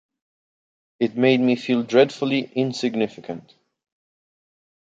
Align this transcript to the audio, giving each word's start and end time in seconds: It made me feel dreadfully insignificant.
It 0.99 1.15
made 1.15 1.41
me 1.41 1.55
feel 1.55 1.83
dreadfully 1.83 2.51
insignificant. 2.55 3.53